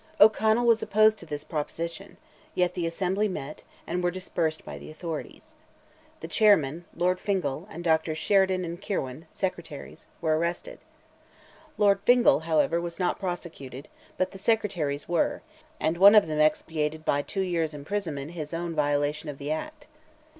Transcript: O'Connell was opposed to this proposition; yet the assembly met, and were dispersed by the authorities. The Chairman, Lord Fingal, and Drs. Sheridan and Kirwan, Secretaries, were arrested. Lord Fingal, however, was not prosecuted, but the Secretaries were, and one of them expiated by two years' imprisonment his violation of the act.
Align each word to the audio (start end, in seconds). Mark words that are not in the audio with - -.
O'Connell 0.19 0.65
was 0.65 0.81
opposed 0.81 1.19
to 1.19 1.27
this 1.27 1.43
proposition; 1.43 2.17
yet 2.55 2.73
the 2.73 2.87
assembly 2.87 3.27
met, 3.27 3.61
and 3.85 4.01
were 4.03 4.09
dispersed 4.09 4.65
by 4.65 4.79
the 4.79 4.89
authorities. 4.89 5.53
The 6.21 6.27
Chairman, 6.27 6.85
Lord 6.95 7.19
Fingal, 7.19 7.67
and 7.69 7.83
Drs. 7.83 8.17
Sheridan 8.17 8.65
and 8.65 8.81
Kirwan, 8.81 9.27
Secretaries, 9.29 10.07
were 10.19 10.39
arrested. 10.39 10.79
Lord 11.77 11.99
Fingal, 11.99 12.39
however, 12.39 12.81
was 12.81 12.97
not 12.97 13.19
prosecuted, 13.19 13.89
but 14.17 14.31
the 14.31 14.39
Secretaries 14.39 15.07
were, 15.07 15.43
and 15.79 15.97
one 15.99 16.15
of 16.15 16.25
them 16.25 16.39
expiated 16.39 17.05
by 17.05 17.21
two 17.21 17.41
years' 17.41 17.75
imprisonment 17.75 18.31
his 18.31 18.53
violation 18.53 19.29
of 19.29 19.37
the 19.37 19.51
act. 19.51 19.85